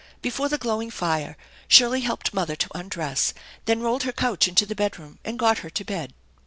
Before 0.23 0.49
the 0.49 0.57
glowing 0.57 0.89
fire 0.89 1.37
Shirley 1.67 2.01
helped 2.01 2.33
mother 2.33 2.55
to 2.55 2.69
undress, 2.75 3.35
then 3.65 3.81
rolled 3.83 4.01
her 4.01 4.11
couch 4.11 4.47
into 4.47 4.65
the 4.65 4.73
bedroom 4.73 5.19
and 5.23 5.37
got 5.37 5.59
her 5.59 5.69
to 5.69 5.85
bed. 5.85 6.15